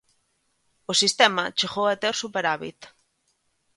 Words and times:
O 0.91 0.93
sistema 1.01 1.53
chegou 1.57 1.85
a 1.89 1.99
ter 2.01 2.13
superávit. 2.21 2.79